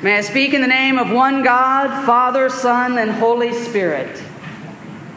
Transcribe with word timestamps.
May 0.00 0.16
I 0.16 0.20
speak 0.20 0.54
in 0.54 0.60
the 0.60 0.68
name 0.68 0.96
of 0.96 1.10
one 1.10 1.42
God, 1.42 2.06
Father, 2.06 2.48
Son, 2.48 2.98
and 2.98 3.10
Holy 3.10 3.52
Spirit. 3.52 4.22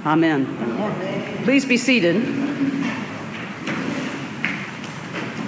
Amen. 0.04 0.48
Amen. 0.60 1.44
Please 1.44 1.66
be 1.66 1.78
seated. 1.78 2.16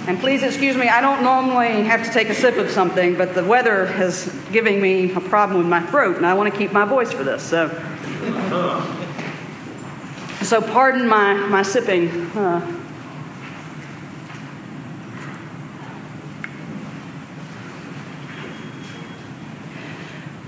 And 0.06 0.20
please 0.20 0.44
excuse 0.44 0.76
me, 0.76 0.88
I 0.88 1.00
don't 1.00 1.24
normally 1.24 1.82
have 1.82 2.04
to 2.04 2.12
take 2.12 2.28
a 2.28 2.34
sip 2.34 2.58
of 2.58 2.70
something, 2.70 3.16
but 3.16 3.34
the 3.34 3.42
weather 3.42 3.86
is 4.00 4.32
giving 4.52 4.80
me 4.80 5.12
a 5.12 5.20
problem 5.20 5.58
with 5.58 5.66
my 5.66 5.80
throat, 5.80 6.16
and 6.16 6.24
I 6.24 6.34
want 6.34 6.52
to 6.52 6.56
keep 6.56 6.70
my 6.70 6.84
voice 6.84 7.10
for 7.10 7.24
this. 7.24 7.42
So, 7.42 7.70
so 10.42 10.62
pardon 10.62 11.08
my, 11.08 11.34
my 11.34 11.62
sipping. 11.62 12.08
Uh, 12.36 12.83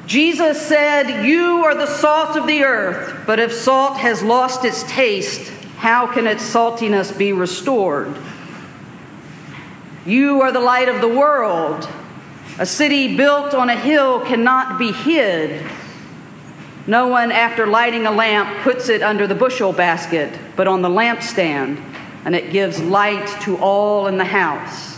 Jesus 0.06 0.60
said, 0.60 1.24
You 1.26 1.64
are 1.64 1.74
the 1.74 1.86
salt 1.86 2.36
of 2.36 2.46
the 2.46 2.62
earth, 2.62 3.26
but 3.26 3.40
if 3.40 3.52
salt 3.52 3.98
has 3.98 4.22
lost 4.22 4.64
its 4.64 4.84
taste, 4.84 5.50
how 5.78 6.06
can 6.06 6.26
its 6.26 6.44
saltiness 6.44 7.16
be 7.16 7.32
restored? 7.32 8.16
You 10.06 10.42
are 10.42 10.52
the 10.52 10.60
light 10.60 10.88
of 10.88 11.00
the 11.00 11.08
world. 11.08 11.88
A 12.58 12.66
city 12.66 13.16
built 13.16 13.52
on 13.52 13.68
a 13.68 13.76
hill 13.76 14.20
cannot 14.20 14.78
be 14.78 14.92
hid. 14.92 15.68
No 16.86 17.08
one, 17.08 17.32
after 17.32 17.66
lighting 17.66 18.06
a 18.06 18.12
lamp, 18.12 18.62
puts 18.62 18.88
it 18.88 19.02
under 19.02 19.26
the 19.26 19.34
bushel 19.34 19.72
basket, 19.72 20.32
but 20.54 20.68
on 20.68 20.82
the 20.82 20.88
lampstand, 20.88 21.82
and 22.24 22.36
it 22.36 22.52
gives 22.52 22.80
light 22.80 23.26
to 23.42 23.58
all 23.58 24.06
in 24.06 24.18
the 24.18 24.24
house. 24.24 24.95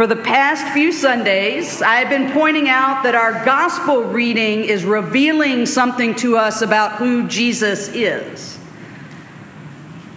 For 0.00 0.06
the 0.06 0.16
past 0.16 0.72
few 0.72 0.92
Sundays, 0.92 1.82
I 1.82 1.96
have 1.96 2.08
been 2.08 2.32
pointing 2.32 2.70
out 2.70 3.02
that 3.02 3.14
our 3.14 3.44
gospel 3.44 4.04
reading 4.04 4.64
is 4.64 4.82
revealing 4.82 5.66
something 5.66 6.14
to 6.14 6.38
us 6.38 6.62
about 6.62 6.92
who 6.92 7.28
Jesus 7.28 7.88
is. 7.88 8.58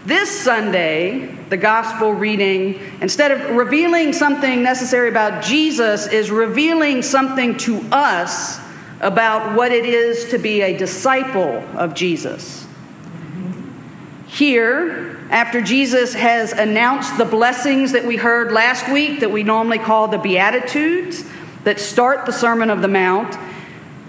This 0.05 0.31
Sunday, 0.31 1.35
the 1.49 1.57
gospel 1.57 2.13
reading, 2.13 2.79
instead 3.01 3.31
of 3.31 3.57
revealing 3.57 4.13
something 4.13 4.63
necessary 4.63 5.09
about 5.09 5.43
Jesus, 5.43 6.07
is 6.07 6.31
revealing 6.31 7.01
something 7.01 7.57
to 7.57 7.81
us 7.91 8.61
about 9.01 9.53
what 9.53 9.73
it 9.73 9.85
is 9.85 10.29
to 10.29 10.37
be 10.37 10.61
a 10.61 10.77
disciple 10.77 11.61
of 11.75 11.93
Jesus. 11.93 12.65
Here, 14.27 15.12
after 15.33 15.61
Jesus 15.61 16.13
has 16.13 16.51
announced 16.51 17.17
the 17.17 17.25
blessings 17.25 17.93
that 17.93 18.05
we 18.05 18.17
heard 18.17 18.51
last 18.51 18.87
week, 18.87 19.21
that 19.21 19.31
we 19.31 19.41
normally 19.41 19.79
call 19.79 20.07
the 20.07 20.19
Beatitudes, 20.19 21.25
that 21.63 21.79
start 21.79 22.27
the 22.27 22.31
Sermon 22.31 22.69
of 22.69 22.83
the 22.83 22.87
Mount, 22.87 23.35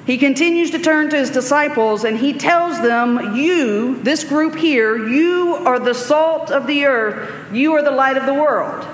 he 0.04 0.18
continues 0.18 0.70
to 0.72 0.78
turn 0.78 1.08
to 1.08 1.16
his 1.16 1.30
disciples 1.30 2.04
and 2.04 2.18
he 2.18 2.34
tells 2.34 2.78
them, 2.82 3.34
You, 3.34 4.02
this 4.02 4.22
group 4.22 4.54
here, 4.54 5.08
you 5.08 5.54
are 5.54 5.78
the 5.78 5.94
salt 5.94 6.50
of 6.50 6.66
the 6.66 6.84
earth, 6.84 7.50
you 7.54 7.72
are 7.72 7.82
the 7.82 7.90
light 7.90 8.18
of 8.18 8.26
the 8.26 8.34
world. 8.34 8.86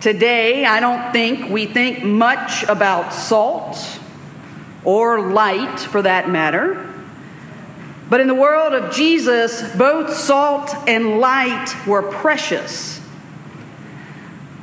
Today, 0.00 0.64
I 0.64 0.80
don't 0.80 1.12
think 1.12 1.50
we 1.50 1.66
think 1.66 2.02
much 2.02 2.62
about 2.62 3.12
salt 3.12 3.76
or 4.84 5.20
light 5.20 5.80
for 5.80 6.00
that 6.00 6.30
matter. 6.30 6.89
But 8.10 8.20
in 8.20 8.26
the 8.26 8.34
world 8.34 8.74
of 8.74 8.92
Jesus, 8.92 9.62
both 9.76 10.12
salt 10.12 10.74
and 10.88 11.20
light 11.20 11.72
were 11.86 12.02
precious. 12.02 13.00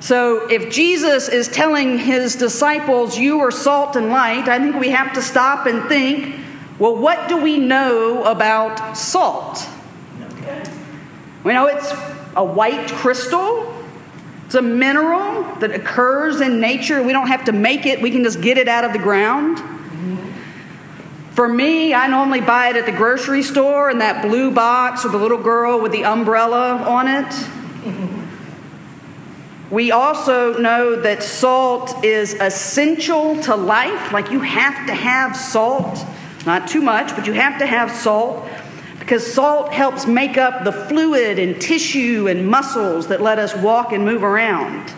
So 0.02 0.48
if 0.48 0.70
Jesus 0.72 1.30
is 1.30 1.48
telling 1.48 1.98
his 1.98 2.36
disciples, 2.36 3.18
You 3.18 3.40
are 3.40 3.52
salt 3.52 3.96
and 3.96 4.10
light, 4.10 4.48
I 4.48 4.60
think 4.60 4.76
we 4.76 4.90
have 4.90 5.14
to 5.14 5.22
stop 5.22 5.66
and 5.66 5.88
think, 5.90 6.36
well, 6.78 6.96
what 6.96 7.28
do 7.28 7.38
we 7.38 7.58
know 7.58 8.24
about 8.26 8.96
salt? 8.96 9.68
We 11.44 11.54
know 11.54 11.66
it's 11.68 11.92
a 12.36 12.44
white 12.44 12.88
crystal. 12.90 13.74
It's 14.46 14.56
a 14.56 14.62
mineral 14.62 15.44
that 15.56 15.72
occurs 15.72 16.40
in 16.40 16.60
nature. 16.60 17.02
We 17.02 17.14
don't 17.14 17.28
have 17.28 17.46
to 17.46 17.52
make 17.52 17.86
it, 17.86 18.02
we 18.02 18.12
can 18.12 18.24
just 18.24 18.42
get 18.42 18.58
it 18.58 18.68
out 18.68 18.84
of 18.84 18.94
the 18.94 19.00
ground. 19.00 19.58
For 21.38 21.48
me, 21.48 21.94
I 21.94 22.08
normally 22.08 22.42
buy 22.42 22.70
it 22.70 22.78
at 22.78 22.88
the 22.88 22.92
grocery 22.92 23.44
store 23.44 23.92
in 23.92 24.00
that 24.00 24.24
blue 24.24 24.50
box 24.50 25.04
with 25.04 25.12
the 25.12 25.20
little 25.20 25.38
girl 25.38 25.80
with 25.80 25.92
the 25.92 26.04
umbrella 26.04 26.78
on 26.78 27.08
it. 27.08 27.32
We 29.70 29.92
also 29.92 30.58
know 30.58 31.00
that 31.00 31.22
salt 31.22 32.04
is 32.04 32.34
essential 32.34 33.40
to 33.44 33.56
life. 33.56 34.12
Like 34.12 34.32
you 34.32 34.40
have 34.40 34.88
to 34.88 34.96
have 34.96 35.38
salt, 35.38 36.04
not 36.48 36.68
too 36.68 36.82
much, 36.82 37.16
but 37.16 37.28
you 37.28 37.34
have 37.34 37.60
to 37.60 37.68
have 37.68 37.92
salt 37.92 38.50
because 38.98 39.32
salt 39.32 39.72
helps 39.72 40.08
make 40.08 40.40
up 40.40 40.64
the 40.64 40.72
fluid 40.72 41.38
and 41.38 41.62
tissue 41.62 42.28
and 42.28 42.48
muscles 42.48 43.10
that 43.10 43.22
let 43.22 43.38
us 43.38 43.56
walk 43.58 43.92
and 43.92 44.04
move 44.04 44.24
around. 44.24 44.92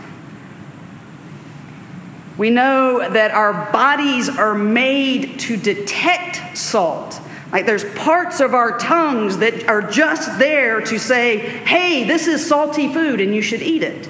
We 2.39 2.51
know 2.51 3.00
that 3.00 3.31
our 3.31 3.69
bodies 3.73 4.29
are 4.29 4.55
made 4.55 5.39
to 5.41 5.57
detect 5.57 6.57
salt. 6.57 7.19
Like 7.51 7.66
there's 7.66 7.83
parts 7.95 8.39
of 8.39 8.53
our 8.53 8.77
tongues 8.77 9.39
that 9.39 9.67
are 9.67 9.81
just 9.81 10.39
there 10.39 10.79
to 10.79 10.97
say, 10.97 11.39
hey, 11.39 12.05
this 12.05 12.28
is 12.28 12.47
salty 12.47 12.94
food 12.94 13.19
and 13.19 13.35
you 13.35 13.41
should 13.41 13.61
eat 13.61 13.83
it. 13.83 14.07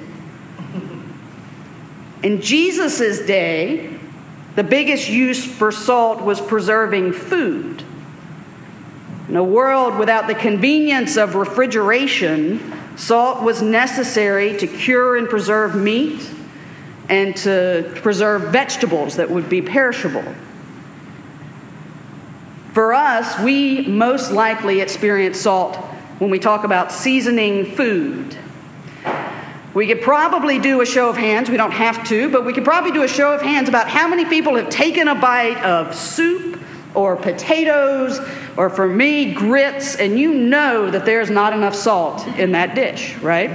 In 2.21 2.39
Jesus' 2.39 3.25
day, 3.25 3.97
the 4.55 4.63
biggest 4.63 5.09
use 5.09 5.43
for 5.43 5.71
salt 5.71 6.21
was 6.21 6.39
preserving 6.39 7.13
food. 7.13 7.83
In 9.27 9.37
a 9.37 9.43
world 9.43 9.97
without 9.97 10.27
the 10.27 10.35
convenience 10.35 11.17
of 11.17 11.33
refrigeration, 11.33 12.77
salt 12.95 13.41
was 13.41 13.63
necessary 13.63 14.55
to 14.57 14.67
cure 14.67 15.15
and 15.15 15.27
preserve 15.27 15.75
meat 15.75 16.29
and 17.09 17.35
to 17.37 17.91
preserve 17.95 18.51
vegetables 18.51 19.17
that 19.17 19.29
would 19.29 19.49
be 19.49 19.61
perishable. 19.61 20.23
For 22.73 22.93
us, 22.93 23.39
we 23.39 23.87
most 23.87 24.31
likely 24.31 24.79
experience 24.79 25.39
salt 25.39 25.75
when 26.19 26.29
we 26.29 26.39
talk 26.39 26.63
about 26.63 26.91
seasoning 26.91 27.65
food. 27.65 28.37
We 29.73 29.87
could 29.87 30.01
probably 30.01 30.59
do 30.59 30.81
a 30.81 30.85
show 30.85 31.09
of 31.09 31.17
hands, 31.17 31.49
we 31.49 31.57
don't 31.57 31.71
have 31.71 32.07
to, 32.09 32.29
but 32.29 32.45
we 32.45 32.53
could 32.53 32.63
probably 32.65 32.91
do 32.91 33.03
a 33.03 33.07
show 33.07 33.33
of 33.33 33.41
hands 33.41 33.69
about 33.69 33.87
how 33.87 34.07
many 34.07 34.25
people 34.25 34.55
have 34.55 34.69
taken 34.69 35.07
a 35.07 35.15
bite 35.15 35.63
of 35.63 35.95
soup 35.95 36.59
or 36.95 37.15
potatoes 37.15 38.19
or 38.57 38.69
for 38.69 38.87
me, 38.87 39.33
grits, 39.33 39.95
and 39.95 40.19
you 40.19 40.33
know 40.33 40.91
that 40.91 41.05
there's 41.05 41.29
not 41.29 41.53
enough 41.53 41.75
salt 41.75 42.27
in 42.37 42.51
that 42.51 42.75
dish, 42.75 43.15
right? 43.17 43.49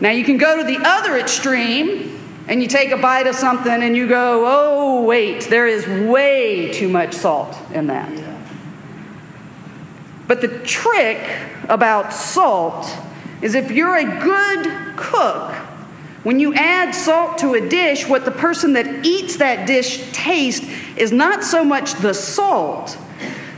Now, 0.00 0.10
you 0.10 0.24
can 0.24 0.38
go 0.38 0.56
to 0.56 0.64
the 0.64 0.78
other 0.82 1.18
extreme 1.18 2.18
and 2.48 2.62
you 2.62 2.68
take 2.68 2.90
a 2.90 2.96
bite 2.96 3.26
of 3.26 3.34
something 3.34 3.82
and 3.82 3.96
you 3.96 4.08
go, 4.08 4.44
oh, 4.46 5.02
wait, 5.04 5.44
there 5.44 5.66
is 5.66 5.86
way 5.86 6.72
too 6.72 6.88
much 6.88 7.14
salt 7.14 7.56
in 7.72 7.86
that. 7.88 8.10
But 10.26 10.40
the 10.40 10.60
trick 10.60 11.18
about 11.68 12.12
salt 12.12 12.88
is 13.42 13.54
if 13.54 13.70
you're 13.70 13.96
a 13.96 14.20
good 14.20 14.96
cook, 14.96 15.52
when 16.22 16.38
you 16.38 16.54
add 16.54 16.92
salt 16.92 17.38
to 17.38 17.54
a 17.54 17.68
dish, 17.68 18.06
what 18.06 18.24
the 18.24 18.30
person 18.30 18.74
that 18.74 19.06
eats 19.06 19.36
that 19.36 19.66
dish 19.66 20.10
tastes 20.12 20.66
is 20.96 21.12
not 21.12 21.42
so 21.42 21.64
much 21.64 21.94
the 21.94 22.12
salt, 22.12 22.96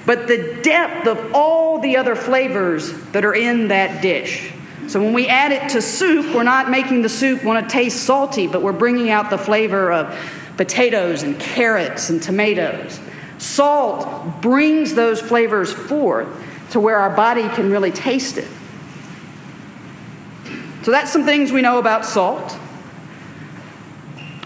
but 0.07 0.29
the 0.29 0.61
depth 0.63 1.07
of 1.07 1.35
all 1.35 1.79
the 1.81 1.97
other 1.97 2.15
flavors 2.15 2.93
that 3.11 3.25
are 3.25 3.35
in 3.35 3.69
that 3.69 4.01
dish. 4.01 4.53
So 4.89 5.01
when 5.01 5.13
we 5.13 5.29
add 5.29 5.53
it 5.53 5.71
to 5.71 5.83
soup, 5.83 6.35
we're 6.35 6.43
not 6.43 6.71
making 6.71 7.03
the 7.03 7.09
soup 7.09 7.45
want 7.45 7.67
to 7.67 7.73
taste 7.73 8.05
salty, 8.05 8.47
but 8.47 8.63
we're 8.63 8.73
bringing 8.73 9.11
out 9.11 9.31
the 9.31 9.39
flavor 9.39 9.93
of 9.93 10.19
potatoes 10.57 11.23
and 11.23 11.39
carrots 11.39 12.11
and 12.11 12.23
tomatoes. 12.23 13.01
Salt 13.39 14.41
brings 14.41 14.95
those 14.95 15.21
flavors 15.21 15.73
forth 15.73 16.29
to 16.71 16.81
where 16.81 16.99
our 16.99 17.11
body 17.11 17.49
can 17.51 17.71
really 17.71 17.91
taste 17.91 18.39
it. 18.39 18.49
So 20.83 20.91
that's 20.91 21.13
some 21.13 21.25
things 21.25 21.53
we 21.53 21.63
know 21.63 21.79
about 21.79 22.05
salt. 22.05 22.53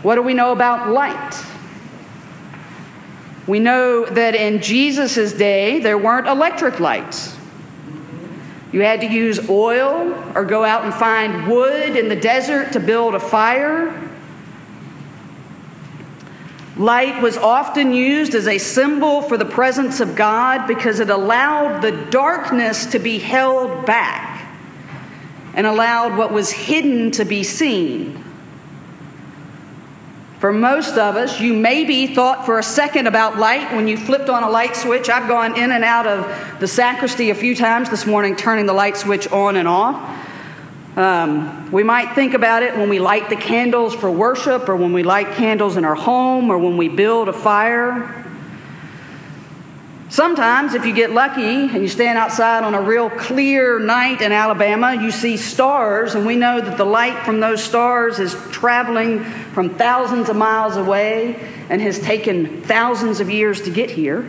What 0.02 0.16
do 0.16 0.22
we 0.22 0.34
know 0.34 0.52
about 0.52 0.90
light? 0.90 1.44
We 3.46 3.60
know 3.60 4.04
that 4.04 4.34
in 4.34 4.60
Jesus' 4.60 5.32
day, 5.32 5.80
there 5.80 5.96
weren't 5.96 6.26
electric 6.26 6.80
lights. 6.80 7.35
You 8.76 8.82
had 8.82 9.00
to 9.00 9.06
use 9.06 9.48
oil 9.48 10.12
or 10.34 10.44
go 10.44 10.62
out 10.62 10.84
and 10.84 10.92
find 10.92 11.50
wood 11.50 11.96
in 11.96 12.10
the 12.10 12.14
desert 12.14 12.74
to 12.74 12.78
build 12.78 13.14
a 13.14 13.18
fire. 13.18 14.10
Light 16.76 17.22
was 17.22 17.38
often 17.38 17.94
used 17.94 18.34
as 18.34 18.46
a 18.46 18.58
symbol 18.58 19.22
for 19.22 19.38
the 19.38 19.46
presence 19.46 20.00
of 20.00 20.14
God 20.14 20.66
because 20.66 21.00
it 21.00 21.08
allowed 21.08 21.80
the 21.80 21.92
darkness 22.10 22.84
to 22.92 22.98
be 22.98 23.18
held 23.18 23.86
back. 23.86 24.46
and 25.54 25.66
allowed 25.66 26.18
what 26.18 26.30
was 26.30 26.50
hidden 26.50 27.10
to 27.12 27.24
be 27.24 27.42
seen. 27.42 28.22
For 30.46 30.52
most 30.52 30.96
of 30.96 31.16
us, 31.16 31.40
you 31.40 31.52
maybe 31.54 32.06
thought 32.06 32.46
for 32.46 32.60
a 32.60 32.62
second 32.62 33.08
about 33.08 33.36
light 33.36 33.74
when 33.74 33.88
you 33.88 33.96
flipped 33.96 34.28
on 34.28 34.44
a 34.44 34.48
light 34.48 34.76
switch. 34.76 35.08
I've 35.08 35.26
gone 35.26 35.58
in 35.58 35.72
and 35.72 35.82
out 35.82 36.06
of 36.06 36.60
the 36.60 36.68
sacristy 36.68 37.30
a 37.30 37.34
few 37.34 37.56
times 37.56 37.90
this 37.90 38.06
morning, 38.06 38.36
turning 38.36 38.64
the 38.64 38.72
light 38.72 38.96
switch 38.96 39.26
on 39.32 39.56
and 39.56 39.66
off. 39.66 39.96
Um, 40.96 41.72
we 41.72 41.82
might 41.82 42.14
think 42.14 42.34
about 42.34 42.62
it 42.62 42.76
when 42.76 42.88
we 42.88 43.00
light 43.00 43.28
the 43.28 43.34
candles 43.34 43.92
for 43.92 44.08
worship, 44.08 44.68
or 44.68 44.76
when 44.76 44.92
we 44.92 45.02
light 45.02 45.32
candles 45.32 45.76
in 45.76 45.84
our 45.84 45.96
home, 45.96 46.48
or 46.48 46.58
when 46.58 46.76
we 46.76 46.88
build 46.88 47.28
a 47.28 47.32
fire. 47.32 48.24
Sometimes, 50.16 50.72
if 50.72 50.86
you 50.86 50.94
get 50.94 51.10
lucky 51.10 51.42
and 51.42 51.82
you 51.82 51.88
stand 51.88 52.16
outside 52.16 52.64
on 52.64 52.72
a 52.72 52.80
real 52.80 53.10
clear 53.10 53.78
night 53.78 54.22
in 54.22 54.32
Alabama, 54.32 54.94
you 54.94 55.10
see 55.10 55.36
stars, 55.36 56.14
and 56.14 56.24
we 56.24 56.36
know 56.36 56.58
that 56.58 56.78
the 56.78 56.86
light 56.86 57.22
from 57.26 57.38
those 57.38 57.62
stars 57.62 58.18
is 58.18 58.32
traveling 58.50 59.22
from 59.52 59.74
thousands 59.74 60.30
of 60.30 60.36
miles 60.36 60.78
away 60.78 61.34
and 61.68 61.82
has 61.82 61.98
taken 61.98 62.62
thousands 62.62 63.20
of 63.20 63.28
years 63.28 63.60
to 63.60 63.70
get 63.70 63.90
here. 63.90 64.26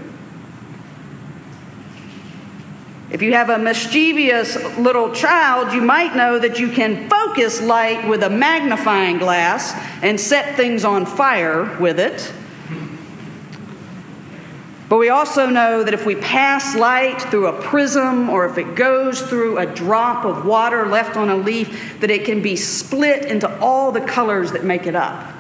If 3.10 3.22
you 3.22 3.32
have 3.32 3.50
a 3.50 3.58
mischievous 3.58 4.58
little 4.78 5.14
child, 5.14 5.72
you 5.72 5.80
might 5.80 6.18
know 6.18 6.38
that 6.38 6.60
you 6.60 6.68
can 6.68 7.10
focus 7.10 7.62
light 7.62 8.10
with 8.10 8.24
a 8.24 8.30
magnifying 8.30 9.20
glass 9.20 9.72
and 10.04 10.20
set 10.20 10.58
things 10.58 10.84
on 10.84 11.06
fire 11.06 11.78
with 11.80 11.98
it. 11.98 12.34
But 14.90 14.98
we 14.98 15.10
also 15.10 15.48
know 15.48 15.84
that 15.84 15.94
if 15.94 16.06
we 16.06 16.16
pass 16.16 16.76
light 16.76 17.22
through 17.22 17.48
a 17.48 17.62
prism 17.62 18.30
or 18.30 18.46
if 18.46 18.58
it 18.58 18.76
goes 18.76 19.22
through 19.22 19.58
a 19.58 19.66
drop 19.66 20.24
of 20.24 20.46
water 20.46 20.86
left 20.86 21.18
on 21.18 21.30
a 21.30 21.36
leaf, 21.36 22.00
that 22.00 22.10
it 22.10 22.24
can 22.24 22.42
be 22.42 22.56
split 22.56 23.26
into 23.26 23.60
all 23.60 23.92
the 23.92 24.00
colors 24.00 24.54
that 24.54 24.64
make 24.64 24.88
it 24.88 24.96
up. 24.96 25.34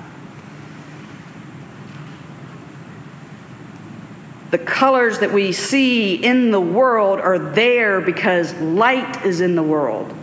The 4.51 4.57
colors 4.57 5.19
that 5.19 5.31
we 5.31 5.53
see 5.53 6.15
in 6.15 6.51
the 6.51 6.59
world 6.59 7.19
are 7.19 7.39
there 7.39 8.01
because 8.01 8.53
light 8.55 9.25
is 9.25 9.39
in 9.39 9.55
the 9.55 9.63
world 9.63 10.13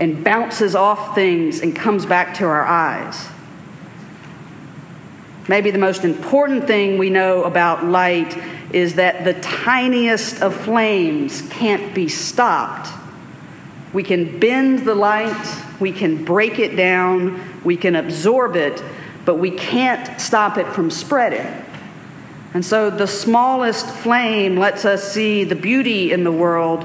and 0.00 0.22
bounces 0.22 0.76
off 0.76 1.16
things 1.16 1.60
and 1.60 1.74
comes 1.74 2.06
back 2.06 2.34
to 2.36 2.44
our 2.44 2.64
eyes. 2.64 3.28
Maybe 5.48 5.70
the 5.70 5.78
most 5.78 6.04
important 6.04 6.66
thing 6.66 6.98
we 6.98 7.10
know 7.10 7.44
about 7.44 7.84
light 7.84 8.36
is 8.72 8.94
that 8.94 9.24
the 9.24 9.34
tiniest 9.40 10.42
of 10.42 10.54
flames 10.54 11.42
can't 11.50 11.94
be 11.94 12.08
stopped. 12.08 12.90
We 13.92 14.02
can 14.02 14.38
bend 14.38 14.80
the 14.80 14.94
light, 14.94 15.64
we 15.80 15.92
can 15.92 16.24
break 16.24 16.58
it 16.58 16.76
down, 16.76 17.40
we 17.64 17.76
can 17.76 17.96
absorb 17.96 18.56
it, 18.56 18.82
but 19.24 19.36
we 19.36 19.50
can't 19.50 20.20
stop 20.20 20.58
it 20.58 20.66
from 20.68 20.90
spreading. 20.90 21.46
And 22.54 22.64
so 22.64 22.90
the 22.90 23.06
smallest 23.06 23.86
flame 23.86 24.56
lets 24.56 24.84
us 24.84 25.12
see 25.12 25.44
the 25.44 25.54
beauty 25.56 26.12
in 26.12 26.24
the 26.24 26.32
world 26.32 26.84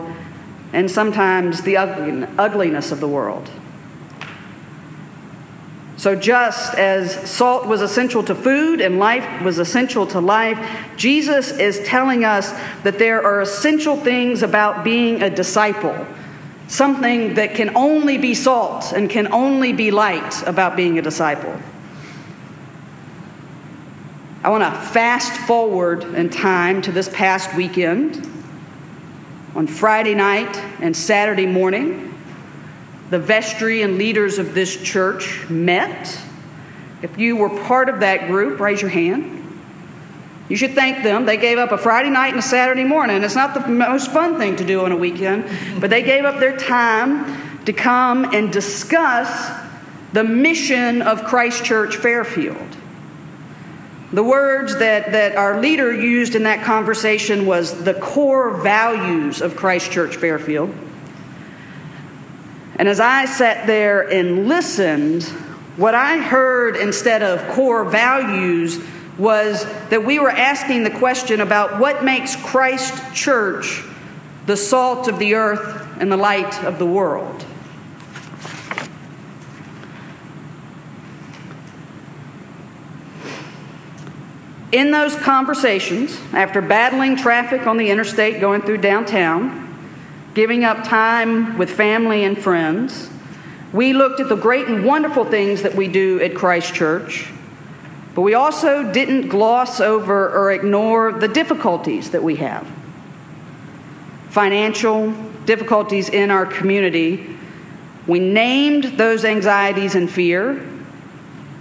and 0.71 0.89
sometimes 0.89 1.62
the 1.62 1.77
ugliness 1.77 2.91
of 2.91 3.00
the 3.00 3.07
world. 3.07 3.50
So, 6.04 6.18
just 6.18 6.76
as 6.76 7.14
salt 7.32 7.66
was 7.66 7.80
essential 7.80 8.24
to 8.26 8.36
food 8.36 8.82
and 8.82 9.00
life 9.00 9.42
was 9.42 9.58
essential 9.58 10.06
to 10.08 10.20
life, 10.20 10.60
Jesus 10.98 11.52
is 11.58 11.80
telling 11.86 12.26
us 12.26 12.52
that 12.84 13.00
there 13.00 13.24
are 13.24 13.40
essential 13.40 13.96
things 13.96 14.44
about 14.44 14.84
being 14.84 15.24
a 15.24 15.30
disciple. 15.30 15.96
Something 16.68 17.36
that 17.36 17.56
can 17.56 17.78
only 17.78 18.18
be 18.18 18.34
salt 18.34 18.92
and 18.92 19.10
can 19.10 19.32
only 19.32 19.72
be 19.72 19.92
light 19.92 20.46
about 20.46 20.76
being 20.76 21.00
a 21.00 21.02
disciple. 21.02 21.58
I 24.44 24.50
want 24.50 24.66
to 24.66 24.78
fast 24.90 25.32
forward 25.48 26.04
in 26.04 26.30
time 26.30 26.82
to 26.82 26.92
this 26.92 27.08
past 27.08 27.56
weekend. 27.56 28.30
On 29.56 29.68
Friday 29.68 30.16
night 30.16 30.54
and 30.82 30.98
Saturday 30.98 31.46
morning, 31.46 32.12
the 33.10 33.20
vestry 33.20 33.82
and 33.82 33.98
leaders 33.98 34.40
of 34.40 34.54
this 34.54 34.76
church 34.82 35.48
met. 35.50 36.20
If 37.02 37.18
you 37.18 37.36
were 37.36 37.50
part 37.50 37.90
of 37.90 38.00
that 38.00 38.28
group, 38.28 38.60
raise 38.60 38.82
your 38.82 38.90
hand. 38.90 39.40
You 40.50 40.58
should 40.58 40.74
thank 40.74 41.04
them. 41.04 41.26
They 41.26 41.38
gave 41.38 41.58
up 41.58 41.72
a 41.72 41.78
Friday 41.78 42.10
night 42.10 42.30
and 42.30 42.40
a 42.40 42.44
Saturday 42.44 42.84
morning. 42.84 43.24
It's 43.24 43.36
not 43.36 43.54
the 43.54 43.68
most 43.68 44.12
fun 44.12 44.38
thing 44.38 44.56
to 44.58 44.66
do 44.66 44.84
on 44.86 44.92
a 44.92 44.98
weekend, 44.98 45.46
but 45.80 45.90
they 45.90 46.04
gave 46.04 46.26
up 46.26 46.40
their 46.40 46.56
time 46.58 47.66
to 47.66 47.74
come 47.74 48.26
and 48.34 48.52
discuss 48.52 49.52
the 50.12 50.24
mission 50.24 51.02
of 51.02 51.24
Christ 51.24 51.64
Church 51.66 51.98
Fairfield. 51.98 52.78
The 54.12 54.24
words 54.24 54.78
that, 54.78 55.12
that 55.14 55.36
our 55.36 55.60
leader 55.60 55.92
used 55.92 56.36
in 56.36 56.44
that 56.44 56.64
conversation 56.64 57.48
was 57.48 57.84
the 57.84 57.96
core 57.96 58.62
values 58.62 59.42
of 59.42 59.56
Christ 59.56 59.92
Church 59.92 60.18
Fairfield. 60.18 60.74
And 62.75 62.88
as 62.88 63.00
I 63.00 63.25
sat 63.25 63.68
there 63.68 64.02
and 64.02 64.48
listened, 64.48 65.24
what 65.78 65.96
I 65.96 66.18
heard 66.18 66.75
instead 66.75 67.22
of 67.22 67.48
core 67.54 67.86
values 67.86 68.80
was 69.18 69.66
that 69.90 70.04
we 70.04 70.20
were 70.20 70.30
asking 70.30 70.84
the 70.84 70.90
question 70.90 71.42
about 71.42 71.80
what 71.80 72.04
makes 72.04 72.36
Christ 72.36 73.14
Church 73.14 73.84
the 74.46 74.58
salt 74.58 75.08
of 75.08 75.20
the 75.20 75.36
earth 75.36 75.88
and 76.00 76.12
the 76.12 76.18
light 76.18 76.64
of 76.64 76.80
the 76.80 76.86
world. 76.86 77.46
In 84.74 84.90
those 84.90 85.16
conversations, 85.16 86.19
after 86.34 86.60
battling 86.60 87.16
traffic 87.16 87.68
on 87.68 87.78
the 87.78 87.92
interstate 87.92 88.42
going 88.42 88.64
through 88.64 88.80
downtown, 88.80 89.62
giving 90.33 90.63
up 90.63 90.83
time 90.83 91.57
with 91.57 91.69
family 91.69 92.24
and 92.24 92.38
friends. 92.38 93.09
We 93.71 93.94
looked 93.94 94.19
at 94.19 94.30
the 94.30 94.35
great 94.35 94.68
and 94.68 94.85
wonderful 94.85 95.25
things 95.25 95.63
that 95.63 95.75
we 95.75 95.88
do 95.88 96.19
at 96.21 96.35
Christ 96.35 96.74
Church, 96.74 97.30
but 98.15 98.21
we 98.21 98.33
also 98.33 98.91
didn't 98.91 99.30
gloss 99.30 99.80
over 99.80 100.30
or 100.30 100.51
ignore 100.51 101.12
the 101.12 101.27
difficulties 101.27 102.12
that 102.12 102.24
we 102.24 102.35
have 102.38 102.68
financial 104.33 105.12
difficulties 105.45 106.09
in 106.09 106.31
our 106.31 106.47
community. 106.47 107.38
We 108.07 108.18
named 108.19 108.85
those 108.97 109.25
anxieties 109.25 109.94
and 109.94 110.09
fear, 110.09 110.68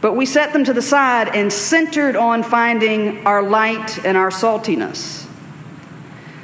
but 0.00 0.14
we 0.14 0.24
set 0.24 0.54
them 0.54 0.64
to 0.64 0.72
the 0.72 0.80
side 0.80 1.28
and 1.28 1.52
centered 1.52 2.16
on 2.16 2.42
finding 2.42 3.26
our 3.26 3.42
light 3.42 4.02
and 4.06 4.16
our 4.16 4.30
saltiness. 4.30 5.26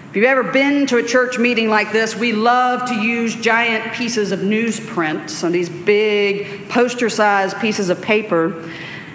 If 0.08 0.16
you've 0.16 0.24
ever 0.24 0.42
been 0.42 0.86
to 0.86 0.96
a 0.96 1.02
church 1.02 1.38
meeting 1.38 1.68
like 1.68 1.92
this, 1.92 2.16
we 2.16 2.32
love 2.32 2.88
to 2.88 2.94
use 2.94 3.36
giant 3.36 3.92
pieces 3.92 4.32
of 4.32 4.40
newsprint, 4.40 5.28
so 5.28 5.50
these 5.50 5.68
big 5.68 6.70
poster 6.70 7.10
sized 7.10 7.58
pieces 7.58 7.90
of 7.90 8.00
paper. 8.00 8.70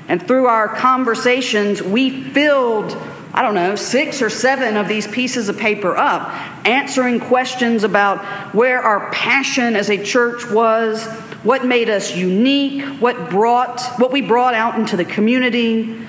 And 0.07 0.21
through 0.21 0.45
our 0.45 0.67
conversations, 0.67 1.81
we 1.81 2.21
filled, 2.25 2.95
I 3.33 3.41
don't 3.41 3.55
know, 3.55 3.75
six 3.75 4.21
or 4.21 4.29
seven 4.29 4.77
of 4.77 4.87
these 4.87 5.07
pieces 5.07 5.49
of 5.49 5.57
paper 5.57 5.97
up, 5.97 6.29
answering 6.63 7.19
questions 7.19 7.83
about 7.83 8.23
where 8.53 8.79
our 8.79 9.09
passion 9.11 9.75
as 9.75 9.89
a 9.89 9.97
church 9.97 10.47
was, 10.47 11.03
what 11.41 11.65
made 11.65 11.89
us 11.89 12.15
unique, 12.15 12.83
what 13.01 13.31
brought 13.31 13.81
what 13.97 14.11
we 14.11 14.21
brought 14.21 14.53
out 14.53 14.77
into 14.77 14.95
the 14.95 15.05
community, 15.05 16.05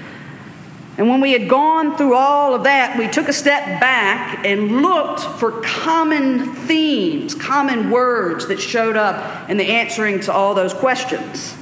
and 0.96 1.08
when 1.08 1.20
we 1.20 1.32
had 1.32 1.48
gone 1.48 1.96
through 1.96 2.14
all 2.14 2.54
of 2.54 2.64
that, 2.64 2.96
we 2.96 3.08
took 3.08 3.28
a 3.28 3.32
step 3.32 3.80
back 3.80 4.44
and 4.46 4.80
looked 4.80 5.20
for 5.20 5.60
common 5.62 6.54
themes, 6.54 7.34
common 7.34 7.90
words 7.90 8.46
that 8.46 8.60
showed 8.60 8.96
up 8.96 9.50
in 9.50 9.56
the 9.56 9.64
answering 9.64 10.20
to 10.20 10.32
all 10.32 10.54
those 10.54 10.72
questions. 10.72 11.56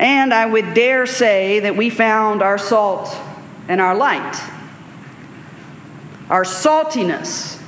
And 0.00 0.34
I 0.34 0.46
would 0.46 0.74
dare 0.74 1.06
say 1.06 1.60
that 1.60 1.76
we 1.76 1.88
found 1.88 2.42
our 2.42 2.58
salt 2.58 3.16
and 3.68 3.80
our 3.80 3.94
light. 3.94 4.40
Our 6.28 6.44
saltiness 6.44 7.60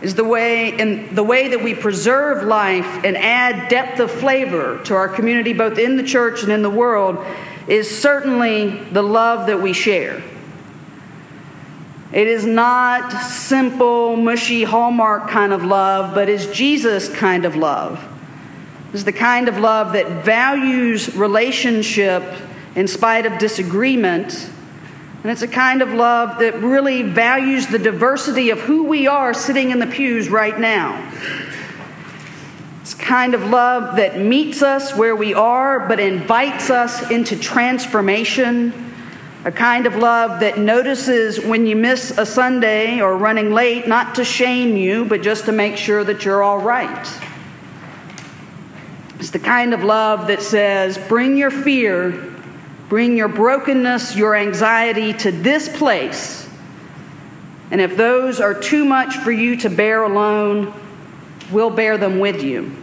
is 0.00 0.14
the 0.14 0.24
way 0.24 0.76
in 0.76 1.14
the 1.14 1.22
way 1.22 1.48
that 1.48 1.62
we 1.62 1.74
preserve 1.74 2.44
life 2.44 3.04
and 3.04 3.16
add 3.16 3.68
depth 3.68 4.00
of 4.00 4.10
flavor 4.10 4.80
to 4.84 4.94
our 4.94 5.08
community 5.08 5.52
both 5.52 5.78
in 5.78 5.96
the 5.96 6.02
church 6.02 6.42
and 6.42 6.50
in 6.50 6.62
the 6.62 6.70
world 6.70 7.24
is 7.68 8.00
certainly 8.00 8.78
the 8.90 9.02
love 9.02 9.46
that 9.46 9.60
we 9.60 9.72
share. 9.72 10.22
It 12.12 12.26
is 12.26 12.44
not 12.44 13.10
simple, 13.22 14.16
mushy 14.16 14.64
Hallmark 14.64 15.30
kind 15.30 15.52
of 15.52 15.64
love, 15.64 16.14
but 16.14 16.28
is 16.28 16.46
Jesus 16.48 17.08
kind 17.08 17.44
of 17.46 17.56
love. 17.56 18.06
It's 18.92 19.04
the 19.04 19.12
kind 19.12 19.48
of 19.48 19.56
love 19.56 19.94
that 19.94 20.22
values 20.22 21.16
relationship 21.16 22.22
in 22.74 22.86
spite 22.86 23.24
of 23.24 23.38
disagreement. 23.38 24.50
And 25.22 25.30
it's 25.30 25.40
a 25.40 25.48
kind 25.48 25.80
of 25.80 25.94
love 25.94 26.40
that 26.40 26.60
really 26.60 27.02
values 27.02 27.68
the 27.68 27.78
diversity 27.78 28.50
of 28.50 28.60
who 28.60 28.84
we 28.84 29.06
are 29.06 29.32
sitting 29.32 29.70
in 29.70 29.78
the 29.78 29.86
pews 29.86 30.28
right 30.28 30.58
now. 30.58 31.10
It's 32.82 32.94
kind 32.94 33.34
of 33.34 33.44
love 33.44 33.96
that 33.96 34.18
meets 34.18 34.60
us 34.60 34.92
where 34.96 35.14
we 35.14 35.34
are, 35.34 35.86
but 35.86 36.00
invites 36.00 36.68
us 36.68 37.12
into 37.12 37.38
transformation. 37.38 38.74
A 39.44 39.52
kind 39.52 39.86
of 39.86 39.94
love 39.94 40.40
that 40.40 40.58
notices 40.58 41.38
when 41.38 41.64
you 41.64 41.76
miss 41.76 42.10
a 42.18 42.26
Sunday 42.26 43.00
or 43.00 43.16
running 43.16 43.52
late, 43.52 43.86
not 43.86 44.16
to 44.16 44.24
shame 44.24 44.76
you, 44.76 45.04
but 45.04 45.22
just 45.22 45.44
to 45.44 45.52
make 45.52 45.76
sure 45.76 46.02
that 46.02 46.24
you're 46.24 46.42
all 46.42 46.58
right. 46.58 47.20
It's 49.20 49.30
the 49.30 49.38
kind 49.38 49.74
of 49.74 49.84
love 49.84 50.26
that 50.26 50.42
says, 50.42 50.98
bring 50.98 51.36
your 51.36 51.52
fear, 51.52 52.34
bring 52.88 53.16
your 53.16 53.28
brokenness, 53.28 54.16
your 54.16 54.34
anxiety 54.34 55.12
to 55.12 55.30
this 55.30 55.68
place. 55.68 56.48
And 57.70 57.80
if 57.80 57.96
those 57.96 58.40
are 58.40 58.54
too 58.54 58.84
much 58.84 59.18
for 59.18 59.30
you 59.30 59.54
to 59.58 59.70
bear 59.70 60.02
alone, 60.02 60.74
we'll 61.50 61.70
bear 61.70 61.98
them 61.98 62.18
with 62.18 62.42
you. 62.42 62.76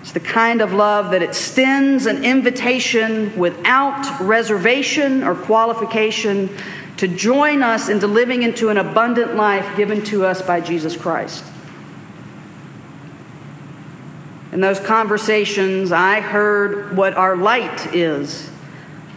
It's 0.00 0.12
the 0.12 0.20
kind 0.20 0.60
of 0.60 0.72
love 0.72 1.12
that 1.12 1.22
extends 1.22 2.06
an 2.06 2.24
invitation 2.24 3.38
without 3.38 4.20
reservation 4.20 5.22
or 5.22 5.34
qualification 5.34 6.56
to 6.96 7.06
join 7.06 7.62
us 7.62 7.88
into 7.88 8.06
living 8.06 8.42
into 8.42 8.70
an 8.70 8.76
abundant 8.76 9.36
life 9.36 9.76
given 9.76 10.02
to 10.04 10.26
us 10.26 10.42
by 10.42 10.60
Jesus 10.60 10.96
Christ. 10.96 11.44
In 14.52 14.60
those 14.60 14.80
conversations, 14.80 15.92
I 15.92 16.20
heard 16.20 16.96
what 16.96 17.14
our 17.14 17.36
light 17.36 17.94
is, 17.94 18.50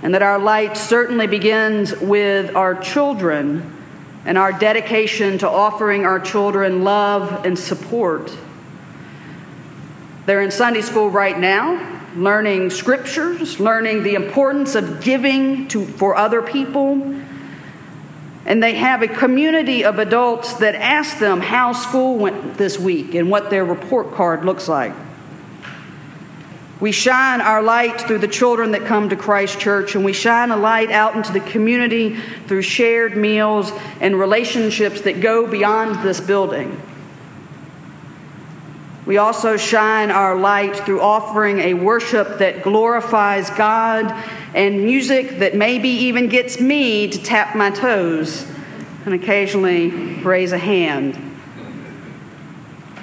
and 0.04 0.14
that 0.14 0.22
our 0.22 0.38
light 0.38 0.78
certainly 0.78 1.26
begins 1.26 1.98
with 2.00 2.56
our 2.56 2.76
children 2.76 3.73
and 4.26 4.38
our 4.38 4.52
dedication 4.52 5.38
to 5.40 5.50
offering 5.50 6.06
our 6.06 6.20
children 6.20 6.84
love 6.84 7.46
and 7.46 7.58
support. 7.58 8.36
They're 10.26 10.42
in 10.42 10.52
Sunday 10.52 10.82
school 10.82 11.10
right 11.10 11.38
now, 11.38 12.02
learning 12.16 12.70
scriptures, 12.70 13.60
learning 13.60 14.04
the 14.04 14.16
importance 14.16 14.76
of 14.76 15.04
giving 15.04 15.68
to, 15.70 15.86
for 15.86 16.16
other 16.16 16.42
people. 16.42 17.16
And 18.46 18.62
they 18.62 18.76
have 18.76 19.02
a 19.02 19.08
community 19.08 19.84
of 19.84 20.00
adults 20.00 20.56
that 20.56 20.76
ask 20.76 21.18
them 21.20 21.42
how 21.42 21.74
school 21.74 22.18
went 22.18 22.58
this 22.58 22.80
week 22.80 23.16
and 23.16 23.30
what 23.30 23.50
their 23.50 23.66
report 23.66 24.14
card 24.14 24.46
looks 24.46 24.68
like. 24.68 24.94
We 26.84 26.92
shine 26.92 27.40
our 27.40 27.64
light 27.64 28.02
through 28.02 28.18
the 28.18 28.28
children 28.28 28.72
that 28.72 28.84
come 28.84 29.08
to 29.08 29.16
Christ 29.16 29.58
Church, 29.58 29.96
and 29.96 30.04
we 30.04 30.12
shine 30.12 30.52
a 30.52 30.58
light 30.58 30.92
out 30.92 31.16
into 31.16 31.32
the 31.32 31.40
community 31.40 32.18
through 32.48 32.64
shared 32.64 33.16
meals 33.16 33.72
and 34.02 34.20
relationships 34.20 35.00
that 35.04 35.22
go 35.22 35.48
beyond 35.48 36.06
this 36.06 36.20
building. 36.20 36.78
We 39.06 39.16
also 39.16 39.56
shine 39.56 40.12
our 40.12 40.36
light 40.38 40.76
through 40.76 41.00
offering 41.00 41.60
a 41.60 41.74
worship 41.74 42.40
that 42.40 42.64
glorifies 42.64 43.50
God 43.52 44.12
and 44.54 44.84
music 44.84 45.40
that 45.40 45.56
maybe 45.56 45.88
even 45.88 46.28
gets 46.28 46.60
me 46.60 47.08
to 47.08 47.24
tap 47.24 47.56
my 47.56 47.70
toes 47.70 48.46
and 49.06 49.14
occasionally 49.14 49.90
raise 50.22 50.52
a 50.52 50.58
hand. 50.58 51.18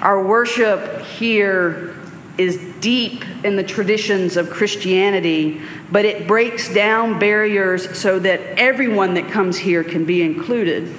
Our 0.01 0.23
worship 0.23 1.01
here 1.01 1.95
is 2.37 2.57
deep 2.79 3.23
in 3.43 3.55
the 3.55 3.63
traditions 3.63 4.37
of 4.37 4.49
Christianity, 4.49 5.61
but 5.91 6.05
it 6.05 6.27
breaks 6.27 6.73
down 6.73 7.19
barriers 7.19 7.97
so 7.97 8.19
that 8.19 8.39
everyone 8.57 9.15
that 9.15 9.29
comes 9.29 9.57
here 9.57 9.83
can 9.83 10.05
be 10.05 10.21
included. 10.21 10.93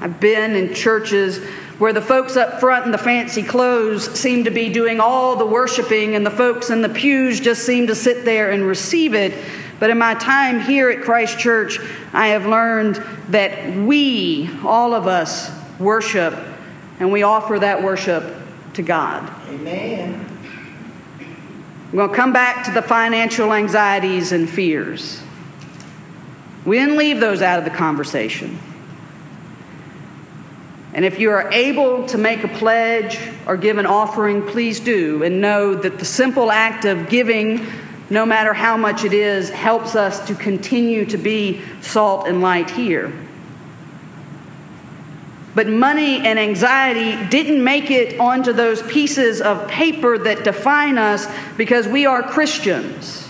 I've 0.00 0.20
been 0.20 0.54
in 0.54 0.74
churches 0.74 1.44
where 1.78 1.92
the 1.92 2.02
folks 2.02 2.36
up 2.36 2.60
front 2.60 2.86
in 2.86 2.92
the 2.92 2.98
fancy 2.98 3.42
clothes 3.42 4.18
seem 4.18 4.44
to 4.44 4.50
be 4.50 4.68
doing 4.68 5.00
all 5.00 5.36
the 5.36 5.46
worshiping, 5.46 6.14
and 6.14 6.26
the 6.26 6.30
folks 6.30 6.70
in 6.70 6.82
the 6.82 6.88
pews 6.88 7.38
just 7.38 7.64
seem 7.64 7.86
to 7.86 7.94
sit 7.94 8.24
there 8.24 8.50
and 8.50 8.66
receive 8.66 9.14
it. 9.14 9.32
But 9.78 9.90
in 9.90 9.98
my 9.98 10.14
time 10.14 10.60
here 10.60 10.90
at 10.90 11.02
Christ 11.02 11.38
Church, 11.38 11.78
I 12.12 12.28
have 12.28 12.46
learned 12.46 12.96
that 13.28 13.76
we, 13.76 14.50
all 14.64 14.92
of 14.92 15.06
us, 15.06 15.52
worship, 15.78 16.34
and 16.98 17.12
we 17.12 17.22
offer 17.22 17.60
that 17.60 17.82
worship 17.82 18.24
to 18.78 18.82
God. 18.84 19.28
Amen. 19.48 20.24
We're 21.92 22.06
going 22.06 22.10
to 22.10 22.16
come 22.16 22.32
back 22.32 22.64
to 22.66 22.70
the 22.70 22.80
financial 22.80 23.52
anxieties 23.52 24.30
and 24.30 24.48
fears. 24.48 25.20
We 26.64 26.78
didn't 26.78 26.96
leave 26.96 27.18
those 27.18 27.42
out 27.42 27.58
of 27.58 27.64
the 27.64 27.72
conversation. 27.72 28.56
And 30.94 31.04
if 31.04 31.18
you 31.18 31.30
are 31.30 31.50
able 31.50 32.06
to 32.06 32.18
make 32.18 32.44
a 32.44 32.48
pledge 32.48 33.18
or 33.46 33.56
give 33.56 33.78
an 33.78 33.86
offering, 33.86 34.46
please 34.46 34.78
do. 34.78 35.24
And 35.24 35.40
know 35.40 35.74
that 35.74 35.98
the 35.98 36.04
simple 36.04 36.52
act 36.52 36.84
of 36.84 37.08
giving, 37.08 37.66
no 38.10 38.24
matter 38.24 38.52
how 38.52 38.76
much 38.76 39.02
it 39.02 39.12
is, 39.12 39.50
helps 39.50 39.96
us 39.96 40.24
to 40.28 40.36
continue 40.36 41.04
to 41.06 41.18
be 41.18 41.62
salt 41.80 42.28
and 42.28 42.42
light 42.42 42.70
here. 42.70 43.12
But 45.54 45.66
money 45.66 46.24
and 46.24 46.38
anxiety 46.38 47.28
didn't 47.30 47.62
make 47.62 47.90
it 47.90 48.20
onto 48.20 48.52
those 48.52 48.82
pieces 48.82 49.40
of 49.40 49.66
paper 49.68 50.18
that 50.18 50.44
define 50.44 50.98
us 50.98 51.26
because 51.56 51.88
we 51.88 52.06
are 52.06 52.22
Christians. 52.22 53.28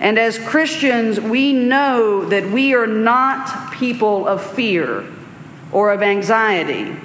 And 0.00 0.18
as 0.18 0.38
Christians, 0.38 1.20
we 1.20 1.52
know 1.52 2.24
that 2.24 2.50
we 2.50 2.74
are 2.74 2.86
not 2.86 3.72
people 3.72 4.26
of 4.26 4.42
fear 4.42 5.04
or 5.72 5.92
of 5.92 6.02
anxiety. 6.02 6.96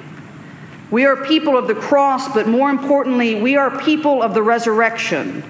We 0.92 1.06
are 1.06 1.18
people 1.18 1.58
of 1.58 1.68
the 1.68 1.76
cross, 1.76 2.34
but 2.34 2.48
more 2.48 2.70
importantly, 2.70 3.42
we 3.42 3.58
are 3.58 3.80
people 3.80 4.24
of 4.24 4.34
the 4.34 4.42
resurrection. 4.42 5.44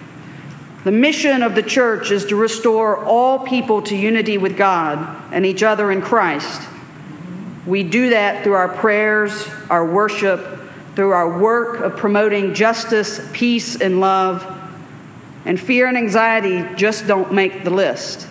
The 0.83 0.91
mission 0.91 1.43
of 1.43 1.55
the 1.55 1.63
church 1.63 2.11
is 2.11 2.25
to 2.25 2.35
restore 2.35 3.03
all 3.05 3.39
people 3.39 3.81
to 3.83 3.95
unity 3.95 4.37
with 4.37 4.57
God 4.57 5.33
and 5.33 5.45
each 5.45 5.61
other 5.61 5.91
in 5.91 6.01
Christ. 6.01 6.61
We 7.65 7.83
do 7.83 8.11
that 8.11 8.43
through 8.43 8.53
our 8.53 8.69
prayers, 8.69 9.47
our 9.69 9.85
worship, 9.85 10.59
through 10.95 11.11
our 11.11 11.39
work 11.39 11.79
of 11.79 11.97
promoting 11.97 12.53
justice, 12.53 13.19
peace, 13.33 13.81
and 13.81 13.99
love. 13.99 14.51
And 15.45 15.59
fear 15.59 15.87
and 15.87 15.97
anxiety 15.97 16.65
just 16.75 17.07
don't 17.07 17.33
make 17.33 17.63
the 17.63 17.69
list. 17.69 18.27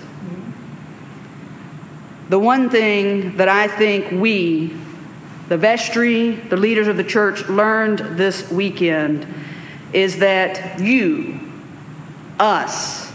The 2.29 2.39
one 2.39 2.71
thing 2.71 3.37
that 3.37 3.49
I 3.49 3.69
think 3.69 4.11
we, 4.11 4.75
the 5.49 5.59
vestry, 5.59 6.33
the 6.33 6.57
leaders 6.57 6.89
of 6.89 6.97
the 6.97 7.05
church, 7.05 7.47
learned 7.49 8.19
this 8.19 8.51
weekend 8.51 9.27
is 9.93 10.19
that 10.19 10.81
you, 10.81 11.39
us, 12.39 13.13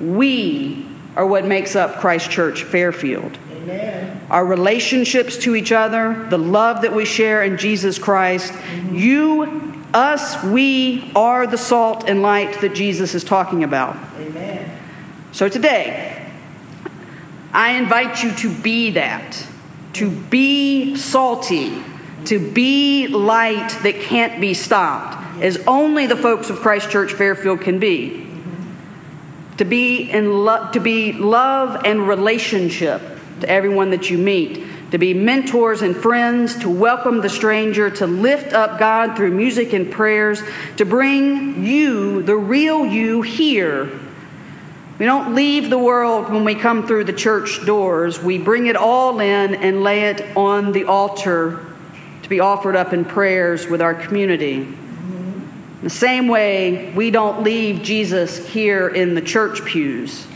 we 0.00 0.86
are 1.16 1.26
what 1.26 1.44
makes 1.44 1.74
up 1.74 1.96
Christ 1.96 2.30
Church 2.30 2.62
Fairfield. 2.62 3.36
Amen. 3.68 4.20
Our 4.30 4.44
relationships 4.44 5.36
to 5.38 5.54
each 5.54 5.72
other, 5.72 6.26
the 6.30 6.38
love 6.38 6.82
that 6.82 6.94
we 6.94 7.04
share 7.04 7.42
in 7.42 7.58
Jesus 7.58 7.98
Christ. 7.98 8.52
Mm-hmm. 8.52 8.94
You, 8.94 9.84
us, 9.94 10.42
we 10.44 11.10
are 11.14 11.46
the 11.46 11.58
salt 11.58 12.08
and 12.08 12.22
light 12.22 12.60
that 12.60 12.74
Jesus 12.74 13.14
is 13.14 13.24
talking 13.24 13.64
about. 13.64 13.96
Amen. 14.18 14.70
So 15.32 15.48
today, 15.48 16.26
I 17.52 17.72
invite 17.72 18.22
you 18.22 18.32
to 18.32 18.54
be 18.54 18.92
that, 18.92 19.46
to 19.94 20.10
be 20.10 20.96
salty, 20.96 21.82
to 22.26 22.38
be 22.38 23.08
light 23.08 23.70
that 23.82 24.00
can't 24.00 24.40
be 24.40 24.54
stopped, 24.54 25.42
as 25.42 25.56
only 25.66 26.06
the 26.06 26.16
folks 26.16 26.50
of 26.50 26.58
Christ 26.58 26.90
Church 26.90 27.12
Fairfield 27.12 27.60
can 27.60 27.78
be. 27.78 28.10
Mm-hmm. 28.10 29.56
To 29.56 29.64
be 29.64 30.10
in 30.10 30.44
lo- 30.44 30.70
to 30.72 30.80
be 30.80 31.12
love 31.12 31.82
and 31.84 32.06
relationship 32.06 33.17
to 33.40 33.48
everyone 33.48 33.90
that 33.90 34.10
you 34.10 34.18
meet, 34.18 34.64
to 34.90 34.98
be 34.98 35.14
mentors 35.14 35.82
and 35.82 35.96
friends, 35.96 36.56
to 36.56 36.68
welcome 36.68 37.20
the 37.20 37.28
stranger, 37.28 37.90
to 37.90 38.06
lift 38.06 38.52
up 38.52 38.78
God 38.78 39.16
through 39.16 39.32
music 39.32 39.72
and 39.72 39.90
prayers, 39.90 40.42
to 40.76 40.84
bring 40.84 41.64
you, 41.64 42.22
the 42.22 42.36
real 42.36 42.86
you, 42.86 43.22
here 43.22 43.90
we 44.98 45.06
don't 45.06 45.36
leave 45.36 45.70
the 45.70 45.78
world 45.78 46.28
when 46.28 46.44
we 46.44 46.56
come 46.56 46.84
through 46.84 47.04
the 47.04 47.12
church 47.12 47.64
doors. 47.64 48.20
We 48.20 48.36
bring 48.36 48.66
it 48.66 48.74
all 48.74 49.20
in 49.20 49.54
and 49.54 49.84
lay 49.84 50.06
it 50.06 50.36
on 50.36 50.72
the 50.72 50.84
altar 50.84 51.64
to 52.24 52.28
be 52.28 52.40
offered 52.40 52.74
up 52.74 52.92
in 52.92 53.04
prayers 53.04 53.68
with 53.68 53.80
our 53.80 53.94
community. 53.94 54.54
In 54.56 55.84
the 55.84 55.90
same 55.90 56.26
way, 56.26 56.92
we 56.94 57.12
don't 57.12 57.44
leave 57.44 57.82
Jesus 57.82 58.44
here 58.48 58.88
in 58.88 59.14
the 59.14 59.22
church 59.22 59.64
pews. 59.64 60.26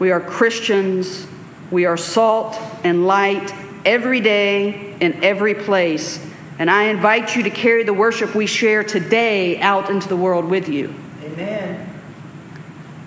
We 0.00 0.10
are 0.10 0.20
Christians. 0.20 1.28
We 1.74 1.86
are 1.86 1.96
salt 1.96 2.56
and 2.84 3.04
light 3.04 3.52
every 3.84 4.20
day 4.20 4.94
in 5.00 5.24
every 5.24 5.56
place. 5.56 6.24
And 6.56 6.70
I 6.70 6.84
invite 6.84 7.34
you 7.34 7.42
to 7.42 7.50
carry 7.50 7.82
the 7.82 7.92
worship 7.92 8.32
we 8.32 8.46
share 8.46 8.84
today 8.84 9.60
out 9.60 9.90
into 9.90 10.06
the 10.08 10.14
world 10.14 10.44
with 10.44 10.68
you. 10.68 10.94
Amen. 11.24 12.00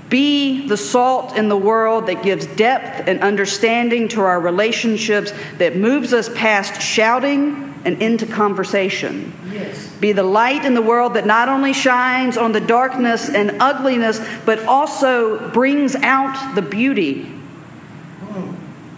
Be 0.10 0.68
the 0.68 0.76
salt 0.76 1.38
in 1.38 1.48
the 1.48 1.56
world 1.56 2.08
that 2.08 2.24
gives 2.24 2.46
depth 2.46 3.08
and 3.08 3.22
understanding 3.22 4.10
to 4.10 4.20
our 4.20 4.40
relationships, 4.42 5.32
that 5.60 5.78
moves 5.78 6.12
us 6.12 6.28
past 6.28 6.82
shouting 6.82 7.74
and 7.86 8.02
into 8.02 8.26
conversation. 8.26 9.32
Yes. 9.50 9.88
Be 10.02 10.12
the 10.12 10.24
light 10.24 10.66
in 10.66 10.74
the 10.74 10.82
world 10.82 11.14
that 11.14 11.26
not 11.26 11.48
only 11.48 11.72
shines 11.72 12.36
on 12.36 12.52
the 12.52 12.60
darkness 12.60 13.30
and 13.30 13.62
ugliness, 13.62 14.20
but 14.46 14.66
also 14.66 15.52
brings 15.52 15.96
out 15.96 16.54
the 16.54 16.62
beauty. 16.62 17.34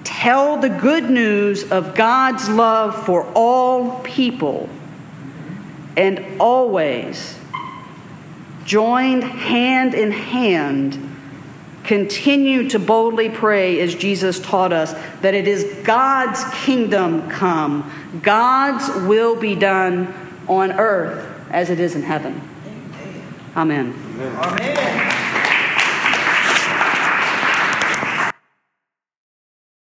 Tell 0.04 0.58
the 0.58 0.70
good 0.70 1.10
news 1.10 1.72
of 1.72 1.96
God's 1.96 2.50
love 2.50 3.06
for 3.06 3.24
all 3.36 4.00
people. 4.02 4.70
And 5.98 6.40
always 6.40 7.38
joined 8.64 9.24
hand 9.24 9.94
in 9.94 10.12
hand 10.12 11.10
continue 11.84 12.70
to 12.70 12.78
boldly 12.78 13.30
pray 13.30 13.80
as 13.80 13.96
Jesus 13.96 14.40
taught 14.40 14.72
us 14.72 14.94
that 15.22 15.34
it 15.34 15.48
is 15.48 15.64
God's 15.84 16.44
kingdom 16.64 17.28
come, 17.32 17.92
God's 18.22 18.88
will 19.08 19.36
be 19.36 19.56
done 19.56 20.14
on 20.48 20.72
earth 20.74 21.26
as 21.50 21.72
it 21.72 21.80
is 21.80 21.96
in 21.96 22.04
heaven. 22.04 22.48
Amen. 23.56 23.96
Amen. 24.20 25.09